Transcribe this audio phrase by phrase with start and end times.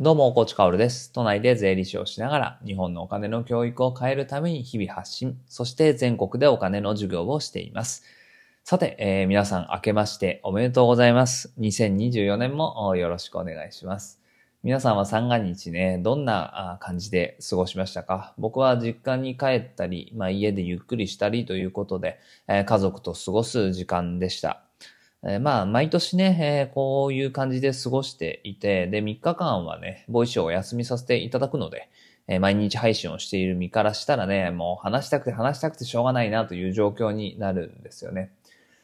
[0.00, 1.12] どうも、コーチカオルです。
[1.12, 8.02] 都内で税理士をしながら、日本のお金の教育を変えるために日々発信、そして全国でお金の授業をしています。
[8.64, 11.54] さて、えー皆さん明けましておめでとうございます。
[11.60, 14.20] 2024年もよろしくお願いします。
[14.64, 18.34] 皆さんは三が日ね、どんな感じで過ごしましたか？
[18.36, 22.18] 僕は実家に帰ったり、まあ、家でゆっくりしたりということで、
[22.48, 24.63] えー家族と過ごす時間でした。
[25.26, 31.88] えーまあ、毎年ね、えーこういう感じで過ごしていて、で、3日間はね、 Voicy をお休みさせていただくので、
[32.28, 38.32] えー毎日配信をしている身からしたらね、もう話したくて話したくてしょうがないなという状況になるんですよね。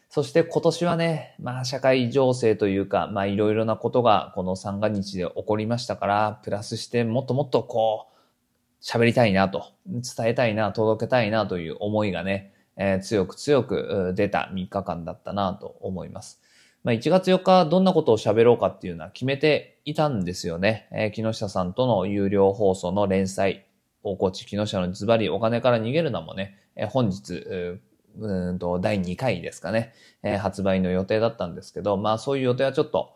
[0.09, 16.41] そして今年はね、まあ社会情勢というか、まあいろいろなことがこの三が日で起こりましたから、プラスしてもっともっとこう、喋りたいなと、伝えたいな、届けたいなという思いがね、え強く強く出た3日間だったなと思います。
[16.83, 20.89] まあ、1月4日どんなことを喋ろうかっていうのは決めていたんですよね。
[20.91, 23.67] えー木下さんとの有料放送の連載、
[24.03, 33.13] 大河内木下のズバリお金から逃げるのもね、えー本日、うーんと第2回ですかね、えー発売の予定だったんですけど、まあそういう予定はちょっと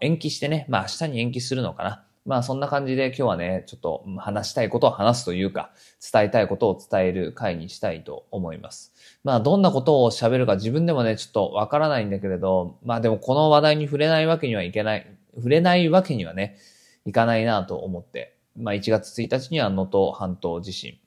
[0.00, 2.04] 延期してね、まあ明日に延期するのかな。
[2.28, 5.70] まあそんな感じで今日はね、ちょっと話したいことを話すというか、
[6.12, 8.92] 伝えたいことを伝える回にしたいと思います。
[9.24, 15.06] まあどんなことを喋るか自分でもね、ちょっとわからないんだけれど、まあでもこの話題に触れないわけにはいけない、
[15.36, 16.58] 触れないわけにはね、
[17.06, 20.98] いかないなと思って、まあ1月1日には能登半島地震、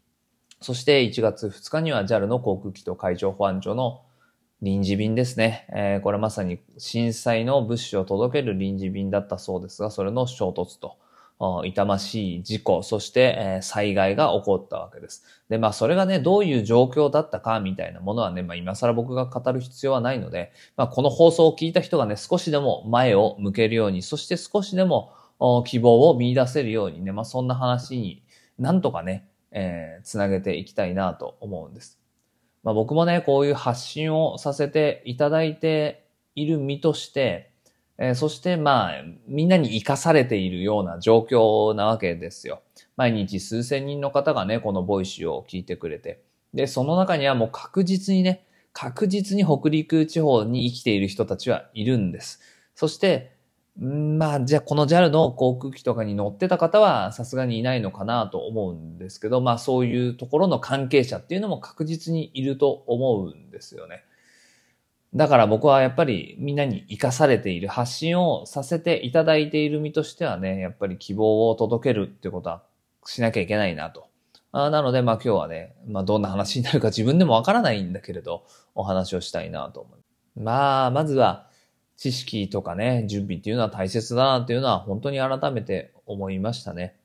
[0.60, 4.02] そして1月2日には JAL の航空機と海上保安庁の
[4.64, 5.68] 臨時便ですね。
[5.70, 10.98] えーこれまさに震災の物資を届ける臨時便だったそうですが、それの衝突と、
[11.66, 15.24] 痛ましい事故、そして、え災害が起こったわけです。
[15.50, 25.14] で、まあそれがね、どういう状況だったかみたいなものはね、まあ今更僕が語る必要はないので、まあこの放送を聞いた人がね、少しでも前を向けるように、そして少しでも
[25.66, 28.24] 希望を見出せるようにね、まあそんな話に
[28.60, 32.00] なんとかね、えーつなげていきたいなと思うんです。
[32.64, 36.06] まあ僕もね、こういう発信をさせていただいて
[36.36, 37.51] いる身として、
[38.02, 42.64] えーそしてまあ、みんなに生かされているような状況なわけですよ。
[42.98, 46.24] 毎日数千人の方がね、この Voicy を聞いてくれて。
[46.52, 52.40] で、その中にはもう確実にね、確実に北陸地方に生きている人たちはいるんです。
[52.74, 53.36] そして、
[53.80, 64.04] んまあ、じゃあこの JAL の航空機とかに乗ってた方はさすがにいないのかなと思うんですけど、まあそういうところの関係者っていうのも確実にいると思うんですよね。
[65.14, 72.64] だから僕はやっぱりみんなに生かされている発信をさせていただいている身としてはね、やっぱり希望を届けるってことは
[73.06, 74.08] しなきゃいけないなと。
[74.54, 80.42] あなのでまあ今日はね、まあどんな話になるか 自分でもわからないんだけれど、お話をしたいなと思う。
[80.42, 81.48] まあ、まずは
[81.98, 86.96] 知識とかね、準備っていうのは大切だなっていうのは本当に改めて思いましたね。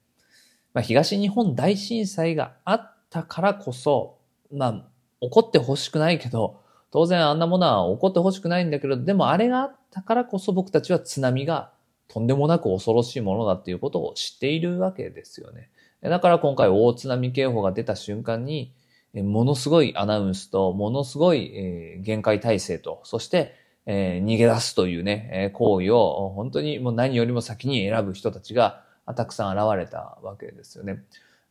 [0.74, 4.18] まあ東日本大震災があったからこそ、
[4.52, 4.84] まあ
[5.20, 6.60] 起こってほしくないけど、
[6.96, 11.70] 当然あんなものは起こってほしくないんだけど、でもあれがあったからこそ僕たちは津波が
[12.08, 15.68] とんでもなく恐ろしいものだっていうことを知っているわけですよね。
[16.00, 18.72] だから今回大津波警報が出た瞬間に、
[19.12, 23.52] ものすごいアナウンスと、ものすごい、限界体制と、そして、
[23.84, 31.04] 逃げ出すというね、行為を本当にもう何よりも先に選ぶ人たちがたくさん現れたわけですよね。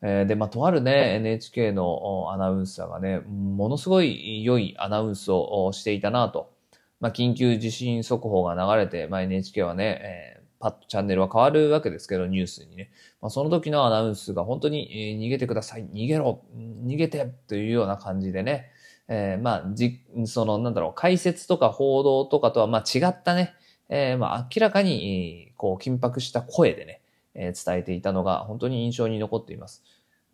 [0.08, 6.54] えで、まあ、とあるね、NHK のアナウンサーがね、ものすごい良いアナウンスをしていたなと。
[7.00, 12.90] まあ、緊急地震速報が流れて、まあ、NHK はね、えーパッとチャンネルは変わるわけですけど、ニュースにね。
[13.22, 18.72] まあ、その時のアナウンスが本当に、えー逃げてください、逃げろ、逃げてというような感じでね、
[19.08, 23.54] えーまあ、じ、その、なんだろう、解説とか報道とかとは、まあ、違ったね、
[23.90, 27.02] えーまあ、明らかに、こう、緊迫した声でね、
[27.36, 29.84] えー伝えていたのが本当に印象に残っています。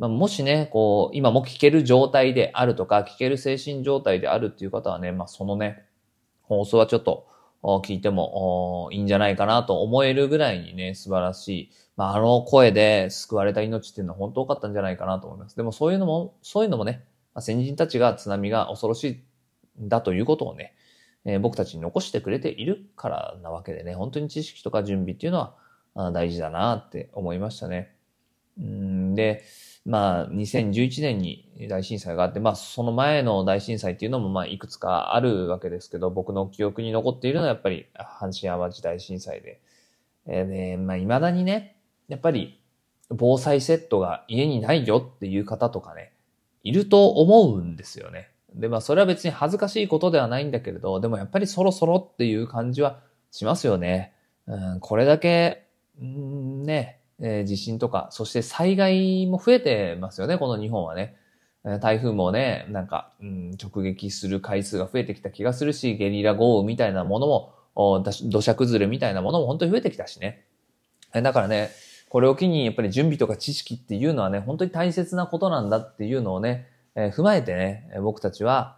[0.02, 5.86] まあ、もしね、こう、今も聞ける状態であるとか、聞ける精神状態であるっていう方はね、まあ、そのね、
[6.42, 7.28] 放送はちょっと、
[7.62, 11.72] 聞いてもいいんじゃないかなと思えるぐらいにね、素晴らしい。
[11.98, 15.56] まあ、あの声で救われた命っていうのは本当多かったんじゃないかなと思います。
[15.56, 17.06] でもそういうのも、そういうのもね、
[17.38, 19.24] 先人たちが津波が恐ろし
[19.80, 20.74] いんだということをね、
[21.26, 25.52] えー僕たちに残してくれているからなわけでね、本当に知識とか準備っていうの
[25.94, 27.96] は大事だなって思いましたね。
[28.60, 29.44] うんで、
[29.86, 39.60] まあ、2011年に大震災があって、まあ、その前の大震災っていうのも、まあ、いくつかあるわけですけど、僕の記憶に残っているのはやっぱり、阪神淡路大震災で。
[40.28, 42.60] えーで、まあ、未だにね、やっぱり、
[43.10, 46.14] 防災セットが家にないよっていう方とかね、
[46.64, 48.30] いると思うんですよね。
[48.54, 53.00] で、まあ、それは別に恥ずかしいことではないんだけれど、でもやっぱりそろそろっていう感じは
[53.32, 54.14] しますよね。
[54.48, 55.66] うん、これだけ、
[56.00, 61.16] うん、ね、えー、地震とか、そして災害も増えてますよね、この日本はね。
[61.80, 70.46] 台風もね、なんか、うん、直撃する回数が増えてきた気がするし、ゲリラ豪雨みたいなものも、土砂崩れみたいなものも本当に増えてきたしね。
[71.14, 71.70] だからね、
[72.10, 78.78] これを機にやっぱり準備とか知識っていうのはね、本当に大切なことなんだっていうのをね、えー、踏まえてね、僕たちは、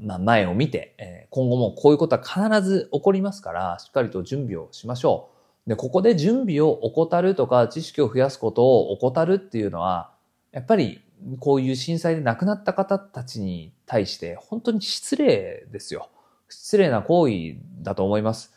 [0.00, 5.39] まあ、前を見て、えー、今後もこういうことは必ず起こりますから、しっかりと準備をしましょう。
[5.70, 10.10] で、ここで準備を怠るとか知識を増やすことを怠るっていうのは、
[10.50, 11.00] やっぱり
[11.38, 16.08] こういう震災で亡くなった方たちに対して本当に失礼ですよ。
[16.48, 18.52] 失礼な行為だと思います。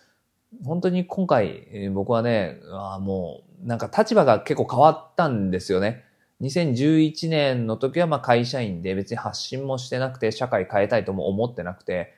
[0.65, 6.06] 本当に今回、僕はね、あもうなんか立場が結構変わったんですよね。
[6.42, 12.15] 2011年の時はまあ会社員で別に発信もしてなくて社会変えたいとも思ってなくて、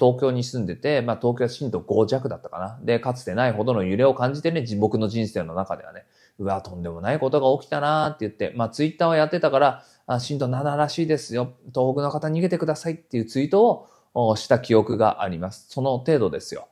[0.00, 2.78] 東京に住んでて、まあ東京は震度5弱だったかな。
[2.82, 6.04] で、かつてないほどの揺れを感じてね、僕の人生の中ではね、
[6.38, 11.52] うわ、とんでもないことが起きたなーって言って、まあツイッターはやってたから、あ震度7らしいですよ。
[11.74, 15.66] 東北の方逃げてくださいっていうツイートをした記憶があります。
[15.68, 16.68] その程度ですよ。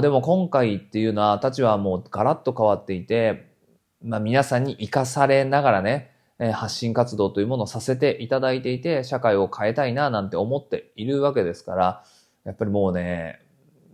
[0.00, 3.50] でも今回っていうのは立場はもうガラッと変わっていて、
[4.02, 6.12] まあ皆さんに生かされながらね、
[6.54, 12.04] 発信活動というものをさせていただいていて、社会を変えたいななんて思っているわけですから、
[12.50, 13.40] やっぱりもうね、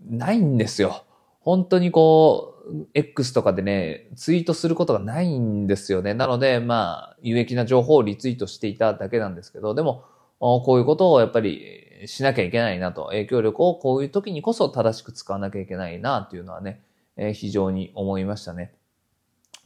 [0.08, 1.04] ないんですよ。
[1.40, 6.14] 本当にこう、X とかでね、ツイートすることがないんですよね。
[6.14, 10.04] なので、まあ、有益な情報をリツイートしていただけなんですけど、でも、
[10.38, 11.62] こういうことをやっぱり
[12.06, 16.80] しなきゃいけないなと、影響力をこういう時にこそ正しく使わなきゃいけないなっていうのはね、
[17.16, 18.74] え、非常に思いましたね。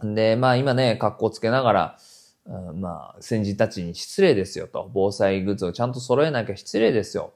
[0.02, 1.98] で、まあ今ね、格好つけながら、
[2.46, 7.32] うん、まあ先人たちに失礼ですよと、防災グッズをちゃんと揃えなきゃ失礼ですよ、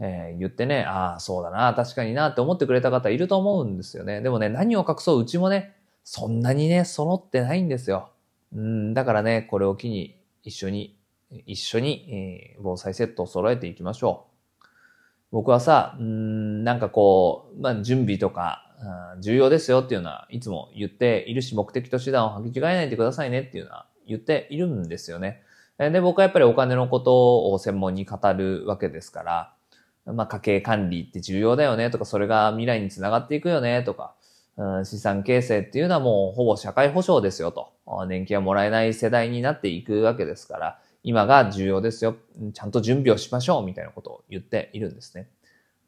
[0.00, 4.20] えー、言ってね、ああ、そうだな、確かになって思ってくれた方いると思うんですよね。
[4.20, 8.10] でもね、何を隠そう、うちもね、そんなにね、揃ってないんですよ。
[8.54, 10.96] うん、だからね、これを機に一緒に
[11.46, 14.66] 一緒に、えー、防災セットを揃えていきましょう。
[15.32, 18.66] 僕はさ、うんなんかこう、まあ、準備とか、
[19.20, 25.42] 重要ですよっていうのはいつも言っているし、目的と手段を履き違えないでくださいねっていうのは言っているんですよね。
[25.78, 29.54] で、僕はやっぱりお金のことを専門に語るわけですから、
[30.06, 34.14] まあ、家計管理って重要だよねとか、それが未来につながっていくよねとか、
[34.56, 37.72] うん、資産形成っていうのはもうほぼ社会保障ですよと。
[38.06, 42.16] 年金はもらえない世代になっていくわけですから、今が重要ですよ。
[42.52, 45.28] ちゃんと準備をしましょうみたいなことを言っているんですね。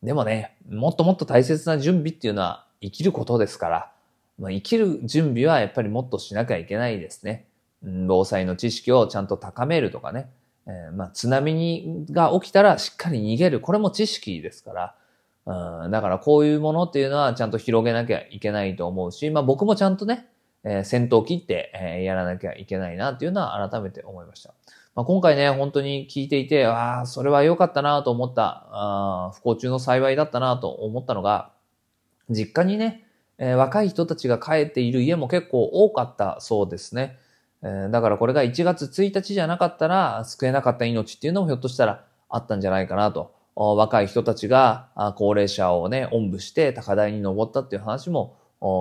[0.02, 3.92] でもね、もっともっと大切な準備っていうのは生きることですから、
[4.38, 7.46] まあ、生きる準備はやっぱりもっとしなきゃいけないですね。
[7.82, 10.30] 防災の知識をちゃんと高めるとかね。
[10.66, 13.60] えー、まあ、津波にが起きたらしっかり逃げる。
[13.60, 14.94] これも知識ですから。
[15.44, 20.28] うん、だからこういうものっていうのはちゃんと広げなきゃいけないと思うし、まあ僕もちゃんとね、
[20.64, 24.54] えー、先頭を切って、えー、やらなきゃいけないなっていうのは改めて思いました。
[24.94, 31.50] まあ、今回ね、本当に聞いていて、ああ、それは良かったなと思った、あ不幸中の幸いだったなと思ったのが、
[32.28, 33.04] 実家にね、
[33.38, 37.18] えー、若い人たちが帰っている家も結構多かったそうですね。
[37.62, 43.34] だからこれが1月1日じゃなかったら救えなかった命っていうのもひょっとしたらあったんじゃないかなと。
[43.54, 48.36] 若い人たちが高齢者をね、おんぶして高台に登ったっていう話も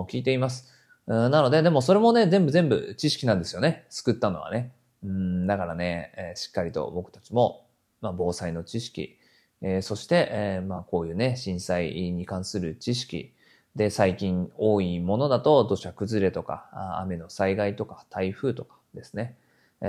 [0.09, 0.71] 聞いています。
[1.07, 3.85] なので、でもそれもね、全部全部知識なんですよね。
[3.89, 4.71] 救ったのはね。
[5.03, 7.65] うん、だからね、しっかりと僕たちも、
[8.01, 9.17] まあ、防災の知識、
[9.61, 13.33] え、そして、え、まあ、こういうね、震災に関する知識、
[13.75, 16.69] で、最近多いものだと土砂崩れとか、
[17.01, 19.37] 雨の災害とか、台風とかですね。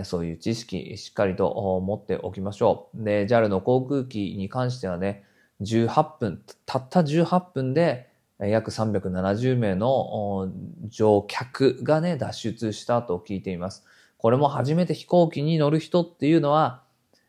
[0.05, 3.05] そういう知識、しっかりと持っておきましょう。
[3.05, 5.25] で、JAL の航空機に関してはね、
[5.61, 8.09] 18分、たった18分で、
[8.39, 10.51] 約370名の
[10.89, 13.85] 乗客がね、脱出したと聞いています。
[14.17, 16.83] これも初めて飛行機に乗る人っていうのは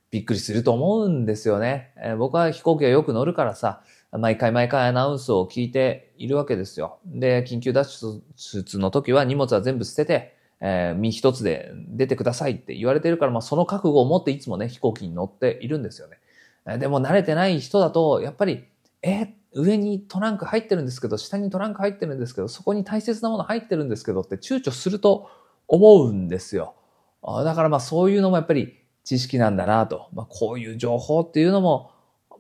[0.10, 1.94] びっくりすると思うんですよね。
[2.18, 3.82] 僕は飛行機はよく乗るからさ、
[4.18, 7.00] 毎回毎回アナウンスを聞いているわけですよ。
[7.06, 16.78] で、緊急脱出の時は荷物は全部捨てて、えー、身一つで出てくださいって言われてるから、まあその覚悟を持っていつもね、飛行機に乗っているんですよね。
[16.78, 18.66] でも慣れてない人だと、やっぱり、
[19.02, 25.30] え上にトランク入ってるんですけど、下にトランク入ってるんですけど、そこに大切なもの入ってるんですけどって躊躇すると
[25.68, 26.76] 思うんですよ。
[27.22, 30.08] だからまあそういうのもやっぱり知識なんだなと。
[30.14, 31.92] まあこういう情報っていうのも、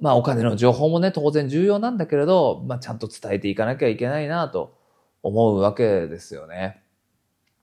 [0.03, 4.77] まあお金の情報もね、当然重要なんだけれど、まあちゃんと伝えていかなきゃいけないなと
[5.23, 6.83] 思うわけですよね。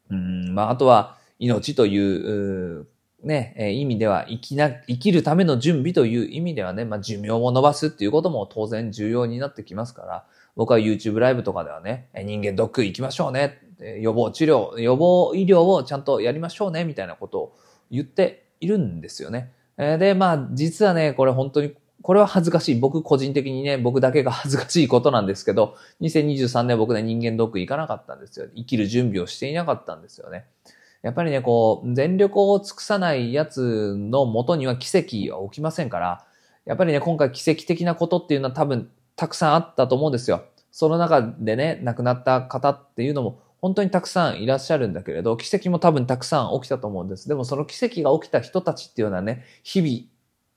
[0.09, 2.87] うん、まああとは命という、
[3.23, 10.25] ね、え意味では生きな、生きるための準備という意味ではね、まあ寿命を伸ばすっていうことも当然重要になってきますから、
[10.57, 13.61] 僕は YouTube ライブとかではね、人間ドック行きましょうね。
[14.01, 17.59] 予防治療、予防医療をちゃんとやりましょうね、みたいなことを
[17.91, 19.53] 言っているんですよね。
[19.77, 22.75] で、まあ、実はね、これ本当に、これは恥ずかしい。
[22.77, 28.47] 僕個人的にね、僕だけが 恥ずかしいことなんですけど、2023年僕ね、人間ドック行かなかったんですよ。
[28.57, 30.47] 生きる準備をしていなかったんですよね。
[31.03, 36.25] やっぱりね、こう、全力を尽くさないやつのもとには奇跡は起きませんから、
[36.65, 40.45] やっぱりね、今回奇跡的なことっていうのは多分たくさんあったと思うんですよ。
[40.73, 47.29] その中でね、亡くなった方っていうのも本当にたくさんいらっしゃるんだけれど、奇跡も多分たくさん起きたと思うんです。
[47.29, 50.09] でもその奇跡が起きた人たちっていうのはね、日々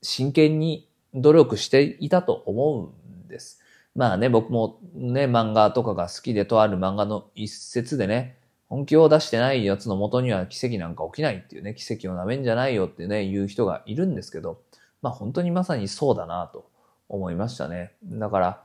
[0.01, 3.59] 真剣に努力していたと思うんです。
[3.95, 14.61] まあね、僕もね、漫画とかが好きでとある漫画の一節でね、本気を出してないやつの元には奇跡なんか起きないっていうね、奇跡をなめんじゃないよってね、言う人がいるんですけど、
[15.03, 16.65] まあ本当にまさにそうだなと
[17.07, 17.93] 思いましたね。
[18.03, 18.63] だから、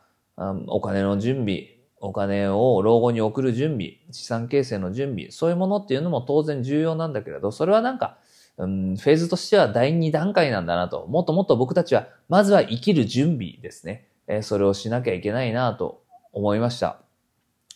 [0.69, 8.19] お金の準備、お金を老後に送る準備、資産形成の準備、そういうものっていうのも当然重要なんだけれど、それはなんか、
[8.59, 11.07] うん、フェーズとしては第2段階なんだなと。
[11.07, 14.09] もっともっと僕たちは、まずは生きる準備ですね。
[14.27, 16.99] え、それをしなきゃいけないなと思いました。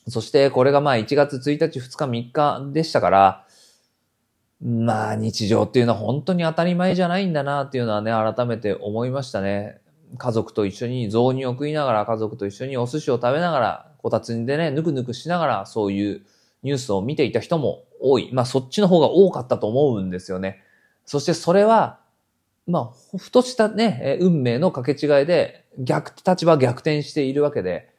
[0.08, 3.46] そしてこれがまあ1月1日、2日、3日でしたから、
[4.60, 9.80] まあ日常っていうのは本当に当たり前じゃないんだなっていうのはね、改めて思いましたね。
[10.18, 16.22] 家族と一緒に雑煮を食いながら、家族と一緒にお寿司を食べながら、こたつでね、ぬくぬくしながら、そういう
[16.64, 18.30] ニュースを見ていた人も多い。
[18.32, 20.61] まあそっちの方が多かったと思うんですよね。
[21.04, 22.00] そしてそれは、
[22.66, 27.90] まあ、ふとしたね、運命の掛け違いで、逆、立場逆転しているわけで、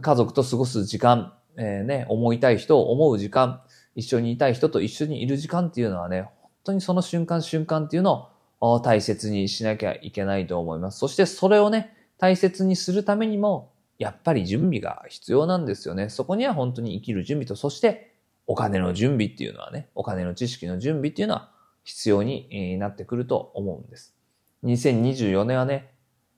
[0.00, 3.62] 家族と過ごす時間、えー、ね、思いたい人を思う時間、
[3.94, 8.28] 一緒にいたい人と一緒にいる時間っていうのはね、本当にその瞬間瞬間っていうの
[8.60, 10.98] を大切にしなきゃいけないと思います。
[10.98, 16.08] そしてそれをね、大切にするためにも、やっぱり準備が必要なんですよね。
[16.08, 18.14] そこには本当に生きる準備と、そして
[18.46, 21.52] お金の準備っていうのはね、お金の知識の準備っていうのは
[21.84, 24.14] 必要になってくると思うんです。
[24.64, 25.92] 2024年はね、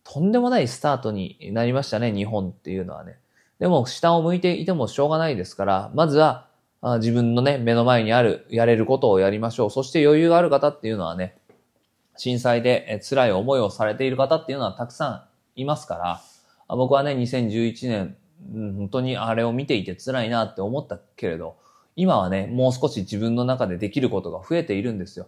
[0.05, 3.19] とんでもないスタートになりましたね、日本っていうのはね。
[3.59, 6.49] でも下を向いていてもしょうがないですから、まずは
[6.99, 9.71] 自分のね、目の前にある、やれることをやりましょう。
[9.71, 11.39] そして余裕がある方っていうのはね、
[12.17, 15.09] 震災で辛い思いをされている方っていうのはたくさ
[15.57, 16.21] んいますか
[16.69, 18.17] ら、僕はね、2011年、
[18.53, 21.57] 本当にあれを見ていて辛いなって思ったけれど、
[21.97, 25.27] 今はね、もう少し自分の中でできることが増えているんですよ。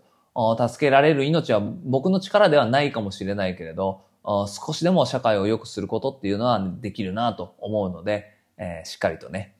[0.68, 9.54] 助けられる命は僕の力ではないかもしれないけれど、少しでも社会を良くすることっていうのはできるなと思うので、えー、しっかりとね、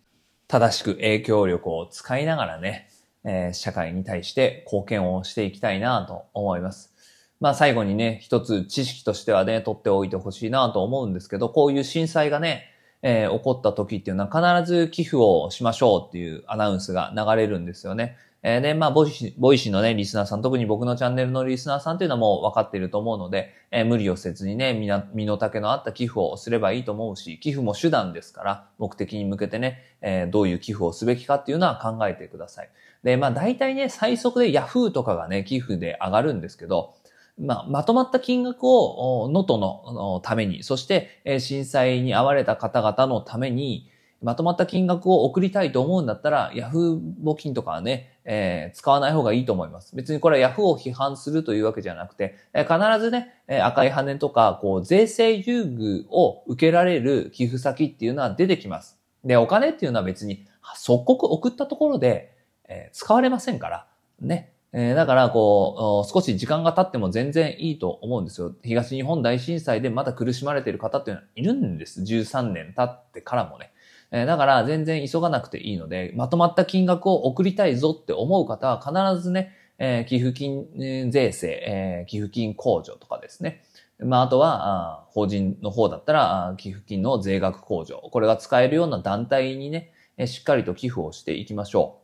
[0.47, 2.89] 正しく影響力を使いながらね、
[3.25, 6.93] えー、社会に対して貢献をしていきたいなと思います。
[7.41, 12.65] まあ最後にね、一つ知識としてはね、取っておいてほしいなと思うんですけど、こういう震災がね、
[13.03, 18.17] えー、起こった時っていうのは必ず寄付をしましょうっていうアナウンスが流れるんですよね。
[18.43, 24.75] えー、で、まあ、 Voicy、Voicyのね、リスナーさん、特に僕のチャンネルのリスナーさんっていうのはもう分かっていると思うので、えー、無理をせずにね、
[25.13, 32.71] 身の丈のあった寄付をすればいいと思うし、寄付も手段ですから、目的に向けてね、えー、どういう寄付をすべきかっていうのは考えてください。
[33.03, 36.95] で、まあ、大体ね、最速で Yahoo とかがね、寄付で上がるんですけど、
[37.39, 43.91] まあ、まとまった金額を、能登のために、そして、震災に遭われた方々のために、
[44.21, 49.95] まとまった金額を送りたいと思うんだったら、ヤフー募金とかはね、えー、使わない方がいいと思います。
[49.95, 58.99] 別にこれはヤフーを批判するというわけじゃなくて、えー、必ずね、えー、赤い羽とか、こう、税制優遇を受けられる寄付先っていうのは出てきます。
[59.25, 62.35] で、お金っていうのは別に即刻送ったところで、
[62.69, 63.87] えー、使われませんから、
[64.21, 64.53] ね。
[64.73, 68.55] えー、だから、こう、少し時間が経っても全然いいと思うんですよ。
[68.63, 72.03] 東日本大震災でまだ苦しまれている方っていうのはいるんです。
[72.03, 73.73] 13年経ってからもね。
[74.11, 83.63] えだから全然急がなくていいので、まとまった金額を送りたいぞって思う方は必ずね、え寄付金税制、え寄付金控除とかですね。
[84.01, 88.09] まあ、あとは、法人の方だったら、寄付金の税額控除。
[88.13, 89.93] これが使えるような団体にね、
[90.27, 91.99] しっかりと寄付をしていきましょ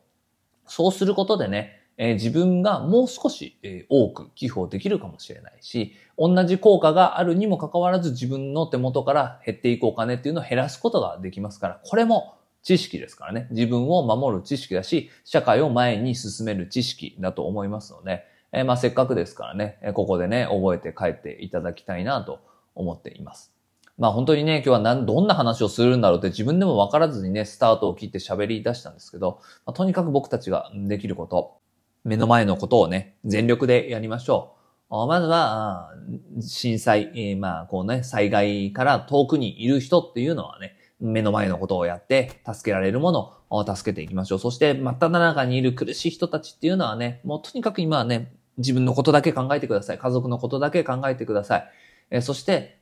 [0.67, 0.71] う。
[0.71, 13.47] そうすることでね、えー、自分がもう少し、えー、多く寄付をできるかもしれないし、同じ効果があるにもかかわらず自分の手元から減っていくお金っていうのを減らすことができますから、これも知識ですからね。
[13.51, 22.39] 自分を守る知識だし、社会を前に進める知識だと思いますので、えー、まあせっかくですからね、ここでね、覚えて帰っていただきたいなと
[22.73, 23.53] 思っています。
[23.97, 31.57] まあ本当にね、今日は、どんな話をするんだろうって自分でも分からずにね、スタートを切って喋り出したんですけど、まあ、とにかく僕たちができること、
[32.05, 34.53] 目の前のことをね、全力でやりましょ
[34.89, 35.07] う。
[35.07, 35.91] まずは、
[36.39, 44.39] 震災、えー、まあ、こうね、災害から遠くにいる人っていうのはね、目の前のことをやって、助けられるものを助けていきましょう。
[44.39, 49.97] そして、真っ只中にいる苦しい人たちっていうのはね、もうとにかく今はね、自分のことだけ考えてください。
[49.97, 51.69] 家族のことだけ考えてください。
[52.11, 52.79] えそして、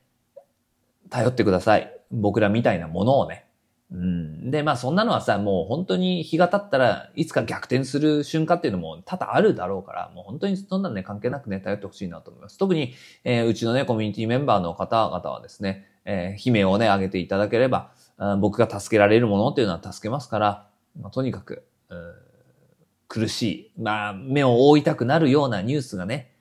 [1.09, 1.97] 頼ってください。
[2.11, 3.45] 僕らみたいなものをね。
[3.93, 4.49] うん。
[4.49, 12.57] で、まあそんなのはさ、もう本当に日が経ったらいつか逆転する瞬間っていうのも多々あるだろうから、もう本当にそんなね、関係なくね、頼ってほしいなと思います。
[12.57, 17.91] 特に、えー、うちのね、コミュニティメンバーの方々はですね、えー、悲鳴をね、上げていただければ、
[18.39, 20.67] 僕が助けられるものっていうのは助けますから、
[20.99, 21.63] まあ、とにかく、
[23.07, 26.31] 苦しい、まあ、目を覆いたくなるようなニュースがね、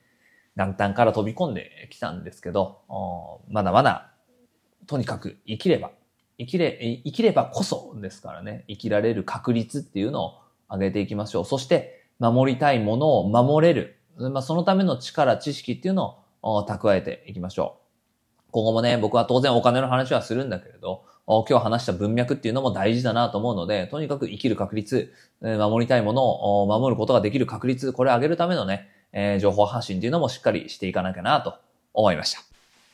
[0.55, 2.81] 元旦から飛び込んできたんですけど、
[3.49, 4.11] まだまだ、
[4.87, 5.91] とにかく生きれば、
[6.37, 10.33] 生きれ、生きればこそですからね、生きられる確率っていうのを
[10.69, 11.45] 上げていきましょう。
[11.45, 13.97] そして、守りたいものを守れる。
[14.17, 18.51] まあ、そのための力、知識っていうのを蓄えていきましょう。
[18.51, 26.23] 今後もね、僕は当然お金の話はするんだけれど、今日話した文脈っていうのも大事だなと思うので、とにかく生きる確率、守りたいもの
[26.61, 31.55] を守ることができる確率、これを上げるためのね、え、情報発信っていうのもしっかりしていかなきゃなと
[31.93, 32.41] 思いました。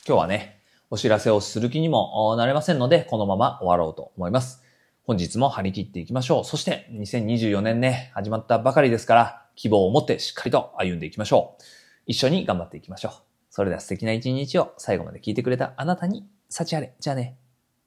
[0.08, 0.59] 今日はね、
[0.91, 4.63] お知らせをする気にもなれませんので、このまま終わろうと思います。
[5.03, 6.46] 本日も張り切っていきましょう。
[6.46, 11.63] そして2024年ね、始まったばかりですから、希望を持ってしっかりと歩んでいきましょう。
[12.08, 13.12] 一緒に頑張っていきましょう。
[13.51, 16.96] それでは素敵な一日を最後まで聞いてくれたあなたに幸あれ。
[17.00, 17.38] じゃあね。